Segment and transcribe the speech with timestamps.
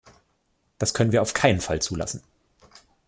[0.79, 2.23] Das können wir auf keinen Fall zulassen.